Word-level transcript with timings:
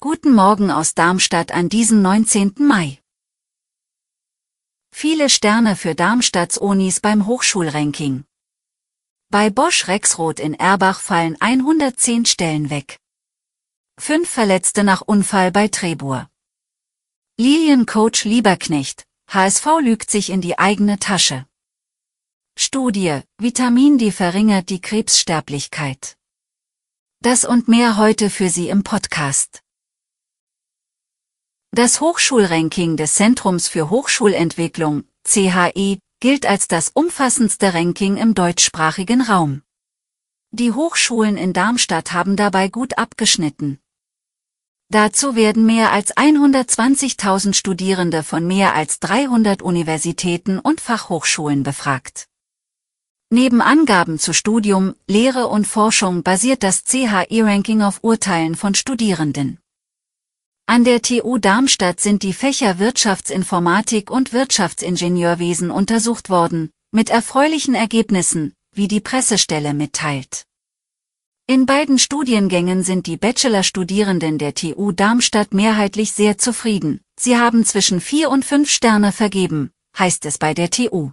Guten 0.00 0.32
Morgen 0.34 0.70
aus 0.70 0.94
Darmstadt 0.94 1.52
an 1.52 1.68
diesem 1.68 2.00
19. 2.00 2.54
Mai. 2.60 2.98
Viele 4.90 5.28
Sterne 5.28 5.76
für 5.76 5.94
Darmstadts 5.94 6.56
Unis 6.56 7.00
beim 7.00 7.26
Hochschulranking. 7.26 8.24
Bei 9.28 9.50
Bosch 9.50 9.86
Rexroth 9.86 10.40
in 10.40 10.54
Erbach 10.54 11.00
fallen 11.00 11.36
110 11.40 12.24
Stellen 12.24 12.70
weg. 12.70 12.96
Fünf 14.00 14.30
Verletzte 14.30 14.82
nach 14.82 15.02
Unfall 15.02 15.52
bei 15.52 15.68
Trebur. 15.68 16.30
Liliencoach 17.38 18.24
Lieberknecht, 18.24 19.04
HSV 19.28 19.66
lügt 19.82 20.10
sich 20.10 20.30
in 20.30 20.40
die 20.40 20.58
eigene 20.58 20.98
Tasche. 20.98 21.46
Studie, 22.56 23.20
Vitamin 23.36 23.98
D 23.98 24.10
verringert 24.10 24.70
die 24.70 24.80
Krebssterblichkeit. 24.80 26.16
Das 27.24 27.44
und 27.44 27.68
mehr 27.68 27.98
heute 27.98 28.30
für 28.30 28.48
Sie 28.48 28.68
im 28.68 28.82
Podcast. 28.82 29.62
Das 31.70 32.00
Hochschulranking 32.00 32.96
des 32.96 33.14
Zentrums 33.14 33.68
für 33.68 33.90
Hochschulentwicklung, 33.90 35.04
CHE, 35.22 36.00
gilt 36.18 36.46
als 36.46 36.66
das 36.66 36.88
umfassendste 36.88 37.74
Ranking 37.74 38.16
im 38.16 38.34
deutschsprachigen 38.34 39.20
Raum. 39.20 39.62
Die 40.50 40.72
Hochschulen 40.72 41.36
in 41.36 41.52
Darmstadt 41.52 42.12
haben 42.12 42.34
dabei 42.34 42.66
gut 42.66 42.98
abgeschnitten. 42.98 43.78
Dazu 44.88 45.36
werden 45.36 45.64
mehr 45.64 45.92
als 45.92 46.16
120.000 46.16 47.54
Studierende 47.54 48.24
von 48.24 48.44
mehr 48.44 48.74
als 48.74 48.98
300 48.98 49.62
Universitäten 49.62 50.58
und 50.58 50.80
Fachhochschulen 50.80 51.62
befragt. 51.62 52.31
Neben 53.34 53.62
Angaben 53.62 54.18
zu 54.18 54.34
Studium, 54.34 54.94
Lehre 55.08 55.48
und 55.48 55.66
Forschung 55.66 56.22
basiert 56.22 56.62
das 56.62 56.84
CHE-Ranking 56.84 57.80
auf 57.80 58.00
Urteilen 58.02 58.56
von 58.56 58.74
Studierenden. 58.74 59.58
An 60.66 60.84
der 60.84 61.00
TU 61.00 61.38
Darmstadt 61.38 61.98
sind 61.98 62.24
die 62.24 62.34
Fächer 62.34 62.78
Wirtschaftsinformatik 62.78 64.10
und 64.10 64.34
Wirtschaftsingenieurwesen 64.34 65.70
untersucht 65.70 66.28
worden, 66.28 66.72
mit 66.90 67.08
erfreulichen 67.08 67.74
Ergebnissen, 67.74 68.52
wie 68.74 68.86
die 68.86 69.00
Pressestelle 69.00 69.72
mitteilt. 69.72 70.44
In 71.46 71.64
beiden 71.64 71.98
Studiengängen 71.98 72.82
sind 72.82 73.06
die 73.06 73.16
Bachelorstudierenden 73.16 74.36
der 74.36 74.52
TU 74.52 74.92
Darmstadt 74.92 75.54
mehrheitlich 75.54 76.12
sehr 76.12 76.36
zufrieden. 76.36 77.00
Sie 77.18 77.38
haben 77.38 77.64
zwischen 77.64 78.02
vier 78.02 78.28
und 78.28 78.44
fünf 78.44 78.68
Sterne 78.70 79.10
vergeben, 79.10 79.70
heißt 79.98 80.26
es 80.26 80.36
bei 80.36 80.52
der 80.52 80.68
TU. 80.68 81.12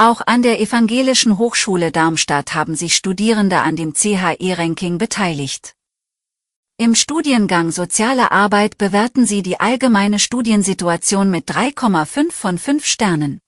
Auch 0.00 0.20
an 0.24 0.42
der 0.42 0.60
Evangelischen 0.60 1.38
Hochschule 1.38 1.90
Darmstadt 1.90 2.54
haben 2.54 2.76
sich 2.76 2.94
Studierende 2.94 3.58
an 3.58 3.74
dem 3.74 3.94
CHE-Ranking 3.94 4.96
beteiligt. 4.96 5.74
Im 6.76 6.94
Studiengang 6.94 7.72
Soziale 7.72 8.30
Arbeit 8.30 8.78
bewerten 8.78 9.26
sie 9.26 9.42
die 9.42 9.58
allgemeine 9.58 10.20
Studiensituation 10.20 11.32
mit 11.32 11.50
3,5 11.50 12.30
von 12.30 12.58
5 12.58 12.86
Sternen. 12.86 13.40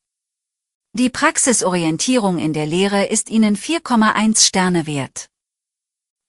Die 0.93 1.09
Praxisorientierung 1.09 2.41
in 2.41 2.53
der 2.53 2.67
Lehre 2.67 3.07
ist 3.07 3.31
ihnen 3.31 3.57
4,1 3.57 4.45
Sterne 4.45 4.89
wert. 4.89 5.29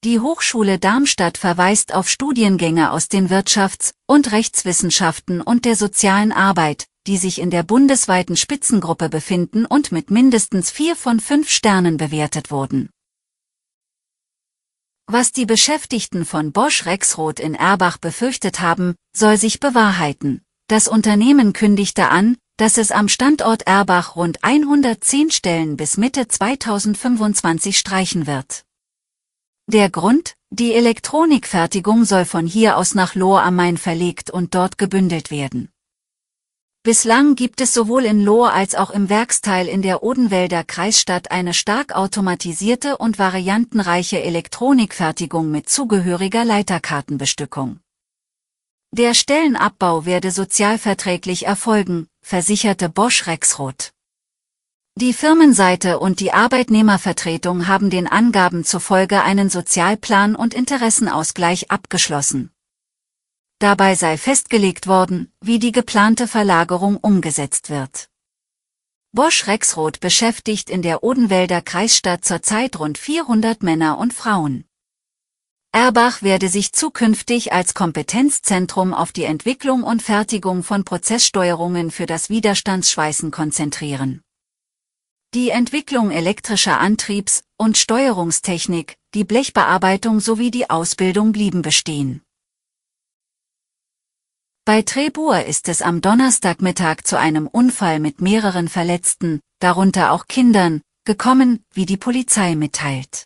Die 0.04 0.20
Hochschule 0.20 0.78
Darmstadt 0.78 1.40
verweist 1.40 1.96
auf 1.96 2.08
Studiengänge 2.08 2.92
aus 2.92 3.08
den 3.08 3.28
Wirtschafts- 3.30 3.94
und 4.06 4.32
Rechtswissenschaften 4.32 5.42
und 5.42 5.66
der 5.66 5.76
sozialen 5.76 6.32
Arbeit, 6.32 6.86
die 7.08 7.18
sich 7.18 7.40
in 7.40 7.50
der 7.50 7.64
bundesweiten 7.64 8.38
Spitzengruppe 8.38 9.10
befinden 9.10 9.66
und 9.66 9.92
mit 9.92 10.12
mindestens 10.12 10.70
vier 10.70 10.96
von 10.96 11.20
fünf 11.20 11.50
Sternen 11.50 11.98
bewertet 11.98 12.52
wurden. 12.52 12.90
Was 15.08 15.32
die 15.32 15.46
Beschäftigten 15.46 16.24
von 16.26 16.52
Bosch 16.52 16.86
Rexroth 16.86 17.40
in 17.40 17.56
Erbach 17.56 17.98
befürchtet 17.98 18.62
haben, 18.62 18.96
soll 19.14 19.38
sich 19.38 19.60
bewahrheiten. 19.60 20.42
Das 20.68 20.88
Unternehmen 20.88 21.52
kündigte 21.52 22.10
an, 22.10 22.38
dass 22.56 22.78
es 22.78 22.92
am 22.92 23.10
Standort 23.10 23.64
Erbach 23.64 24.16
rund 24.16 24.44
110 24.44 25.32
Stellen 25.32 25.78
bis 25.78 25.98
Mitte 25.98 26.28
2025 26.28 27.78
streichen 27.78 28.28
wird. 28.28 28.64
Der 29.66 29.90
Grund, 29.90 30.36
die 30.52 30.74
Elektronikfertigung 30.74 32.06
soll 32.06 32.26
von 32.26 32.46
hier 32.46 32.78
aus 32.78 32.94
nach 32.94 33.16
Lohr 33.16 33.42
am 33.42 33.56
Main 33.56 33.78
verlegt 33.78 34.30
und 34.30 34.54
dort 34.54 34.78
gebündelt 34.78 35.32
werden. 35.32 35.71
Bislang 36.84 37.36
gibt 37.36 37.62
es 37.62 37.76
sowohl 37.76 38.06
in 38.06 38.24
Lohr 38.24 38.54
als 38.54 38.74
auch 38.74 38.90
im 38.90 39.08
Werksteil 39.08 39.68
in 39.68 39.84
der 39.84 40.02
Odenwälder 40.02 40.64
Kreisstadt 40.64 41.30
eine 41.30 41.54
stark 41.54 41.96
automatisierte 41.96 42.98
und 42.98 43.20
variantenreiche 43.20 44.24
Elektronikfertigung 44.24 45.52
mit 45.52 45.70
zugehöriger 45.70 46.44
Leiterkartenbestückung. 46.44 47.82
Der 48.92 49.14
Stellenabbau 49.14 50.06
werde 50.06 50.32
sozialverträglich 50.32 51.46
erfolgen, 51.46 52.08
versicherte 52.24 52.90
Bosch 52.90 53.28
Rexroth. 53.28 53.92
Die 54.96 55.14
Firmenseite 55.14 56.00
und 56.00 56.20
die 56.20 56.34
Arbeitnehmervertretung 56.34 57.68
haben 57.68 57.92
den 57.92 58.08
Angaben 58.08 58.64
zufolge 58.64 59.22
einen 59.22 59.52
Sozialplan 59.52 60.36
und 60.36 60.56
Interessenausgleich 60.56 61.70
abgeschlossen. 61.70 62.50
Dabei 63.62 63.94
sei 63.94 64.18
festgelegt 64.18 64.88
worden, 64.88 65.32
wie 65.40 65.60
die 65.60 65.72
geplante 65.72 66.28
Verlagerung 66.28 66.98
umgesetzt 66.98 67.70
wird. 67.70 68.10
Bosch 69.12 69.46
Rexroth 69.46 70.00
beschäftigt 70.00 70.72
in 70.72 70.82
der 70.82 71.04
Odenwälder 71.04 71.62
Kreisstadt 71.62 72.26
zurzeit 72.26 72.80
rund 72.80 72.98
400 72.98 73.62
Männer 73.62 74.00
und 74.00 74.16
Frauen. 74.16 74.66
Erbach 75.72 76.24
werde 76.24 76.50
sich 76.50 76.74
zukünftig 76.74 77.54
als 77.54 77.76
Kompetenzzentrum 77.76 78.96
auf 78.96 79.12
die 79.12 79.26
Entwicklung 79.26 79.84
und 79.84 80.02
Fertigung 80.02 80.64
von 80.64 80.84
Prozesssteuerungen 80.84 81.92
für 81.92 82.08
das 82.08 82.32
Widerstandsschweißen 82.32 83.30
konzentrieren. 83.30 84.24
Die 85.36 85.52
Entwicklung 85.52 86.10
elektrischer 86.10 86.80
Antriebs- 86.80 87.44
und 87.58 87.78
Steuerungstechnik, 87.78 88.98
die 89.14 89.24
Blechbearbeitung 89.24 90.20
sowie 90.20 90.50
die 90.50 90.72
Ausbildung 90.72 91.32
blieben 91.32 91.62
bestehen. 91.62 92.24
Bei 94.64 94.84
Trebur 94.84 95.44
ist 95.46 95.70
es 95.70 95.82
am 95.82 96.02
Donnerstagmittag 96.02 96.98
zu 97.04 97.18
einem 97.18 97.48
Unfall 97.48 98.00
mit 98.00 98.22
mehreren 98.22 98.70
Verletzten, 98.70 99.42
darunter 99.60 100.12
auch 100.12 100.28
Kindern, 100.28 100.82
gekommen, 101.04 101.66
wie 101.74 101.88
die 101.88 101.98
Polizei 101.98 102.56
mitteilt. 102.56 103.26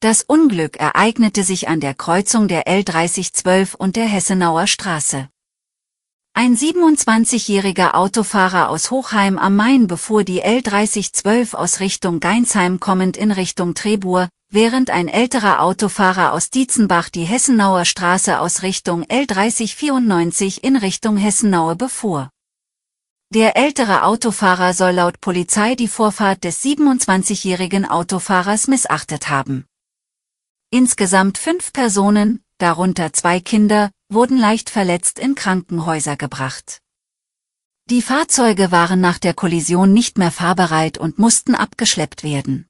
Das 0.00 0.22
Unglück 0.22 0.78
ereignete 0.78 1.44
sich 1.44 1.68
an 1.68 1.80
der 1.80 1.92
Kreuzung 1.92 2.48
der 2.48 2.66
L3012 2.66 3.76
und 3.76 3.94
der 3.94 4.06
Hessenauer 4.06 4.66
Straße. 4.66 5.28
Ein 6.34 6.56
27-jähriger 6.56 7.94
Autofahrer 7.94 8.70
aus 8.70 8.90
Hochheim 8.90 9.36
am 9.36 9.54
Main 9.54 9.86
befuhr 9.86 10.24
die 10.24 10.42
L3012 10.42 11.54
aus 11.54 11.80
Richtung 11.80 12.20
Geinsheim 12.20 12.80
kommend 12.80 13.18
in 13.18 13.32
Richtung 13.32 13.74
Trebur, 13.74 14.30
während 14.48 14.88
ein 14.88 15.08
älterer 15.08 15.60
Autofahrer 15.60 16.32
aus 16.32 16.48
Dietzenbach 16.48 17.10
die 17.10 17.24
Hessenauer 17.24 17.84
Straße 17.84 18.40
aus 18.40 18.62
Richtung 18.62 19.04
L3094 19.04 20.62
in 20.62 20.76
Richtung 20.76 21.18
Hessenaue 21.18 21.76
befuhr. 21.76 22.30
Der 23.28 23.54
ältere 23.58 24.02
Autofahrer 24.04 24.72
soll 24.72 24.92
laut 24.92 25.20
Polizei 25.20 25.74
die 25.74 25.88
Vorfahrt 25.88 26.44
des 26.44 26.64
27-jährigen 26.64 27.84
Autofahrers 27.84 28.68
missachtet 28.68 29.28
haben. 29.28 29.66
Insgesamt 30.70 31.36
fünf 31.36 31.74
Personen, 31.74 32.42
darunter 32.56 33.12
zwei 33.12 33.40
Kinder, 33.40 33.90
wurden 34.12 34.38
leicht 34.38 34.70
verletzt 34.70 35.18
in 35.18 35.34
Krankenhäuser 35.34 36.16
gebracht. 36.16 36.80
Die 37.90 38.02
Fahrzeuge 38.02 38.70
waren 38.70 39.00
nach 39.00 39.18
der 39.18 39.34
Kollision 39.34 39.92
nicht 39.92 40.16
mehr 40.18 40.30
fahrbereit 40.30 40.98
und 40.98 41.18
mussten 41.18 41.54
abgeschleppt 41.54 42.22
werden. 42.22 42.68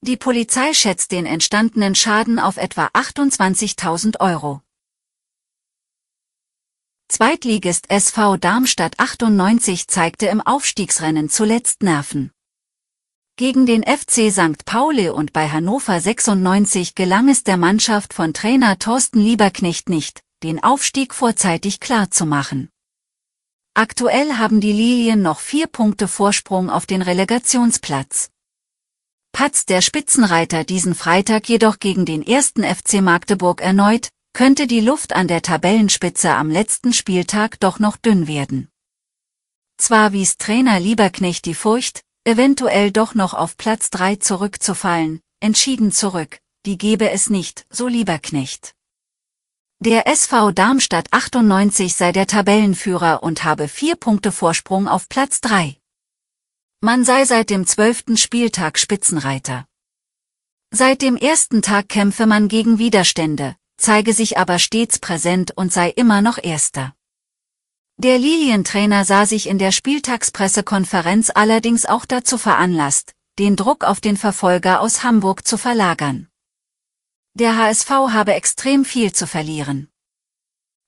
Die 0.00 0.16
Polizei 0.16 0.72
schätzt 0.72 1.12
den 1.12 1.26
entstandenen 1.26 1.94
Schaden 1.94 2.38
auf 2.38 2.56
etwa 2.56 2.86
28.000 2.86 4.20
Euro. 4.20 4.62
Zweitligist 7.08 7.90
SV 7.90 8.36
Darmstadt 8.36 8.98
98 8.98 9.86
zeigte 9.86 10.26
im 10.26 10.40
Aufstiegsrennen 10.40 11.28
zuletzt 11.28 11.82
Nerven. 11.82 12.32
Gegen 13.36 13.66
den 13.66 13.84
FC 13.84 14.32
St. 14.32 14.64
Pauli 14.64 15.10
und 15.10 15.32
bei 15.32 15.48
Hannover 15.48 16.00
96 16.00 16.94
gelang 16.94 17.28
es 17.28 17.44
der 17.44 17.58
Mannschaft 17.58 18.14
von 18.14 18.32
Trainer 18.32 18.78
Thorsten 18.78 19.20
Lieberknecht 19.20 19.88
nicht, 19.88 20.22
den 20.42 20.62
Aufstieg 20.62 21.14
vorzeitig 21.14 21.80
klar 21.80 22.10
zu 22.10 22.26
machen. 22.26 22.68
Aktuell 23.74 24.34
haben 24.34 24.60
die 24.60 24.72
Lilien 24.72 25.22
noch 25.22 25.40
vier 25.40 25.66
Punkte 25.66 26.08
Vorsprung 26.08 26.70
auf 26.70 26.86
den 26.86 27.02
Relegationsplatz. 27.02 28.30
Patzt 29.32 29.68
der 29.68 29.82
Spitzenreiter 29.82 30.64
diesen 30.64 30.94
Freitag 30.94 31.48
jedoch 31.48 31.78
gegen 31.78 32.06
den 32.06 32.26
ersten 32.26 32.64
FC 32.64 33.02
Magdeburg 33.02 33.60
erneut, 33.60 34.08
könnte 34.32 34.66
die 34.66 34.80
Luft 34.80 35.14
an 35.14 35.28
der 35.28 35.42
Tabellenspitze 35.42 36.30
am 36.30 36.50
letzten 36.50 36.92
Spieltag 36.92 37.60
doch 37.60 37.78
noch 37.78 37.96
dünn 37.96 38.26
werden. 38.26 38.68
Zwar 39.78 40.12
wies 40.12 40.38
Trainer 40.38 40.80
Lieberknecht 40.80 41.44
die 41.44 41.54
Furcht, 41.54 42.02
eventuell 42.24 42.92
doch 42.92 43.14
noch 43.14 43.34
auf 43.34 43.56
Platz 43.56 43.90
3 43.90 44.16
zurückzufallen, 44.16 45.20
entschieden 45.40 45.92
zurück, 45.92 46.40
die 46.64 46.78
gebe 46.78 47.10
es 47.10 47.30
nicht, 47.30 47.66
so 47.70 47.88
Lieberknecht. 47.88 48.75
Der 49.80 50.06
SV 50.06 50.52
Darmstadt 50.52 51.12
98 51.12 51.94
sei 51.94 52.10
der 52.10 52.26
Tabellenführer 52.26 53.22
und 53.22 53.44
habe 53.44 53.68
vier 53.68 53.94
Punkte 53.94 54.32
Vorsprung 54.32 54.88
auf 54.88 55.06
Platz 55.10 55.42
3. 55.42 55.76
Man 56.80 57.04
sei 57.04 57.26
seit 57.26 57.50
dem 57.50 57.66
zwölften 57.66 58.16
Spieltag 58.16 58.78
Spitzenreiter. 58.78 59.66
Seit 60.70 61.02
dem 61.02 61.14
ersten 61.14 61.60
Tag 61.60 61.90
kämpfe 61.90 62.24
man 62.24 62.48
gegen 62.48 62.78
Widerstände, 62.78 63.54
zeige 63.76 64.14
sich 64.14 64.38
aber 64.38 64.58
stets 64.58 64.98
präsent 64.98 65.52
und 65.54 65.74
sei 65.74 65.90
immer 65.90 66.22
noch 66.22 66.42
Erster. 66.42 66.94
Der 67.98 68.18
Lilientrainer 68.18 69.04
sah 69.04 69.26
sich 69.26 69.46
in 69.46 69.58
der 69.58 69.72
Spieltagspressekonferenz 69.72 71.30
allerdings 71.34 71.84
auch 71.84 72.06
dazu 72.06 72.38
veranlasst, 72.38 73.12
den 73.38 73.56
Druck 73.56 73.84
auf 73.84 74.00
den 74.00 74.16
Verfolger 74.16 74.80
aus 74.80 75.04
Hamburg 75.04 75.46
zu 75.46 75.58
verlagern. 75.58 76.28
Der 77.38 77.58
HSV 77.58 77.90
habe 77.90 78.32
extrem 78.32 78.86
viel 78.86 79.12
zu 79.12 79.26
verlieren. 79.26 79.90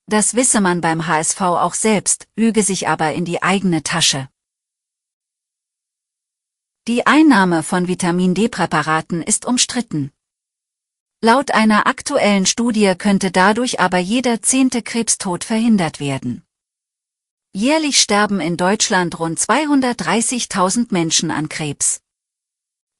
Das 0.07 0.35
wisse 0.35 0.63
man 0.63 0.81
beim 0.81 1.07
HSV 1.07 1.39
auch 1.43 1.75
selbst, 1.75 2.27
lüge 2.37 2.63
sich 2.63 2.89
aber 2.89 3.13
in 3.13 3.27
die 3.27 3.43
eigene 3.43 3.83
Tasche. 3.83 4.31
Die 6.87 7.07
Einnahme 7.07 7.63
von 7.63 7.87
Vitamin 7.87 8.33
D-Präparaten 8.33 9.21
ist 9.21 9.45
umstritten. 9.45 10.11
Laut 11.21 11.51
einer 11.51 11.87
aktuellen 11.87 12.47
Studie 12.47 12.95
könnte 12.97 13.31
dadurch 13.31 13.79
aber 13.79 13.99
jeder 13.99 14.41
zehnte 14.41 14.81
Krebstod 14.81 15.45
verhindert 15.45 16.01
werden. 16.01 16.47
Jährlich 17.53 18.01
sterben 18.01 18.41
in 18.41 18.57
Deutschland 18.57 19.19
rund 19.19 19.39
230.000 19.39 20.87
Menschen 20.93 21.31
an 21.31 21.51
Krebs. 21.51 22.01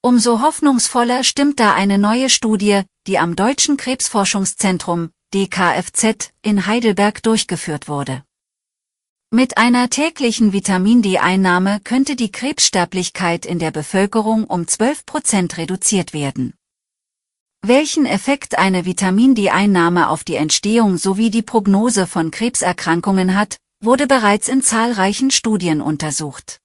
Umso 0.03 0.43
hoffnungsvoller 0.43 1.25
stimmt 1.25 1.59
da 1.59 1.73
eine 1.73 1.97
neue 1.97 2.29
Studie, 2.29 2.83
die 3.09 3.19
am 3.19 3.35
Deutschen 3.35 3.79
Krebsforschungszentrum 3.79 5.11
DKFZ 5.35 6.31
in 6.43 6.67
Heidelberg 6.67 7.23
durchgeführt 7.23 7.89
wurde. 7.89 8.23
Mit 9.31 9.57
einer 9.57 9.89
täglichen 9.89 10.53
Vitamin 10.53 11.01
D-Einnahme 11.01 11.81
könnte 11.85 12.17
die 12.17 12.31
Krebssterblichkeit 12.31 13.47
in 13.47 13.59
der 13.59 13.71
Bevölkerung 13.71 14.45
um 14.45 14.69
12 14.69 15.07
Prozent 15.07 15.57
reduziert 15.57 16.13
werden. 16.13 16.53
Welchen 17.63 18.05
Effekt 18.05 18.59
eine 18.59 18.85
Vitamin 18.85 19.35
D-Einnahme 19.35 20.11
auf 20.11 20.23
die 20.23 20.37
Entstehung 20.37 20.99
sowie 20.99 21.31
die 21.31 21.43
Prognose 21.43 22.07
von 22.07 22.31
Krebserkrankungen 22.31 23.35
hat, 23.35 23.57
wurde 23.81 24.07
bereits 24.07 24.49
in 24.49 24.63
zahlreichen 24.63 25.31
Studien 25.31 25.81
untersucht. 25.81 26.61